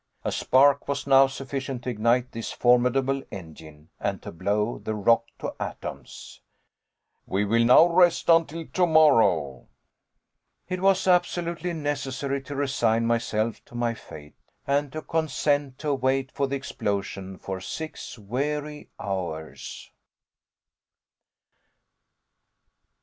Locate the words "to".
1.83-1.91, 4.23-4.31, 5.37-5.53, 12.45-12.55, 13.65-13.75, 14.91-15.03, 15.77-15.93